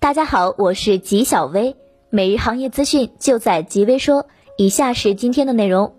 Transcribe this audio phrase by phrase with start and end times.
[0.00, 1.76] 大家好，我是吉小薇，
[2.08, 4.28] 每日行业资讯就在吉微说。
[4.56, 5.92] 以下是今天的内容：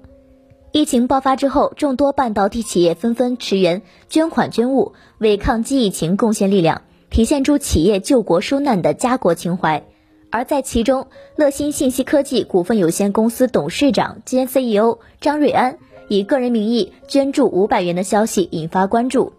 [0.71, 9.83] 疫情爆发之后，众多半导体企业纷纷驰援，捐款捐物，为抗击疫情贡献力量，体现出企业救国纾难的家国情怀。
[10.31, 11.05] 而在其中，
[11.35, 19.33] 乐新信息科技股份有限公司董事长兼 CEO 张瑞安以个人名义捐助五百元的消息引发关注。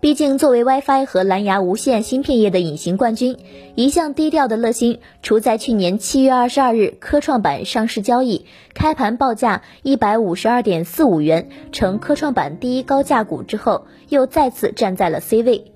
[0.00, 3.36] 毕竟，作为 WiFi 和蓝牙无线芯片业的隐形冠军，
[3.74, 15.72] 一向低调的乐新，除在去年七月二十二日科创板上市交易，开盘报价一百五十二点四五元，成科创板第一高价股之后，又再次站在了 C 位。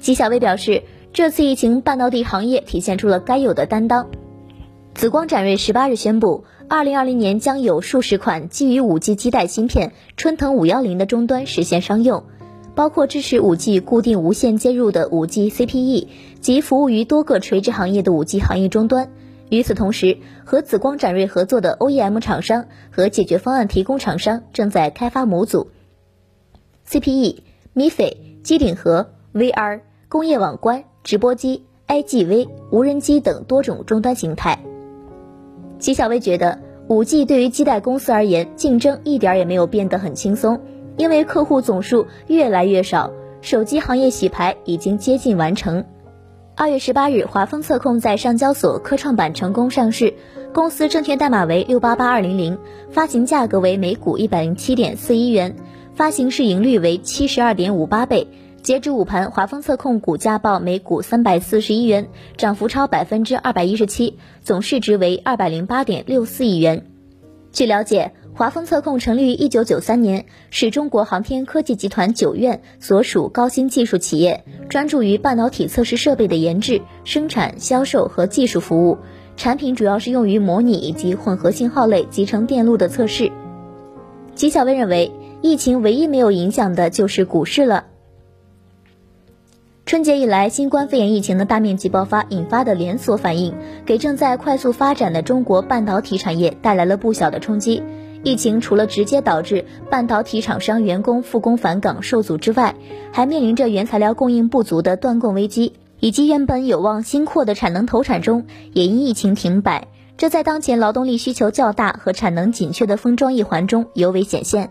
[0.00, 4.08] 纪晓薇表示，这次疫情，半导体行业体现出了该有的担当。
[4.92, 12.24] 紫光展锐十八日宣布，二零二零年将有数十款基于五 G 基带芯片春藤五幺零的终端实现商用。
[12.76, 16.08] 包括支持 5G 固定无线接入的 5G CPE
[16.40, 19.10] 及服务于多个垂直行业的 5G 行业终端。
[19.48, 25.68] 与此同时，和紫光展锐合作的 OEM 厂商和解决方案提供厂商正在开发模组、
[26.86, 27.38] CPE、
[27.74, 34.58] MiFi、机顶盒、VR、工业网关、直播机、IGV、无人机等多种终端形态。
[35.78, 36.58] 齐小薇觉得
[36.88, 40.60] ，5G 对于基带公司而言，竞争一点也没有变得很轻松。
[40.96, 45.84] 因为客户总数越来越少，手机行业洗牌已经接近完成。
[46.54, 50.14] 二月十八日，华丰测控在上交所科创板成功上市，
[50.54, 52.58] 公司证券代码为六八八二零零，
[52.90, 55.54] 发行价格为每股一百零七点四一元，
[55.94, 58.26] 发行市盈率为七十二点五八倍。
[58.62, 62.08] 截止午盘，华丰测控股价报每股三百四十一元，
[62.38, 66.86] 涨幅超百分之二百一十七，总市值为二百零八点六四亿元。
[67.52, 68.12] 据了解。
[68.36, 78.98] 华丰测控成立于一九九三年，是中国航天科技集团九院所属高新技术企业，专注于半导体测试设备的研制、生产、销售和技术服务。
[79.38, 83.32] 产品主要是用于模拟以及混合信号类集成电路的测试。
[84.34, 85.10] 吉小薇认为，
[85.40, 87.86] 疫情唯一没有影响的就是股市了。
[89.86, 93.54] 春节以来，新冠肺炎疫情的大面积爆发引发的连锁反应，
[93.86, 97.82] 给正在快速发展的中国半导体产业带来了不小的冲击。
[98.22, 102.74] 疫情除了直接导致半导体厂商员工复工返岗受阻之外，
[103.12, 109.88] 还面临着原材料供应不足的断供危机，以及原本有望新扩的产能投产中也因疫情停摆。
[110.16, 114.70] 这在当前劳动力需求较大和产能紧缺的封装一环中尤为显现。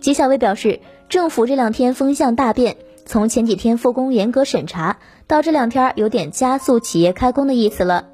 [0.00, 8.06] 纪晓薇表示，政府这两天风向大变，从前几天复工严格审查，到这两天有点加速企业开工的意思了。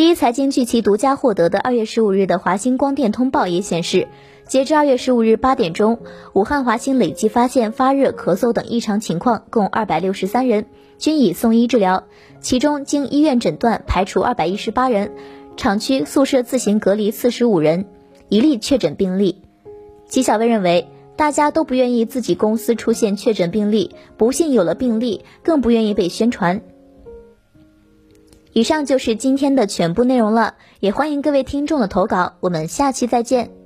[0.00, 4.08] 第一财经据其独家获得的二月十五日的华星光电通报也显示，
[4.46, 5.98] 截至二月十五日八点钟，
[6.32, 10.64] 武汉华星累计发现发热、咳嗽等异常情况共二百六十三人，
[10.96, 12.04] 均已送医治疗。
[12.40, 15.12] 其中经医院诊断排除二百一十八人，
[15.58, 17.84] 厂区宿舍自行隔离四十五人，
[18.30, 19.42] 一例确诊病例。
[20.08, 26.62] 纪晓薇认为，大家都不愿意自己公司出现确诊病例，不幸有了病例，更不愿意被宣传。
[28.52, 33.59] 以上就是今天的全部内容了，也欢迎各位听众的投稿，我们下期再见。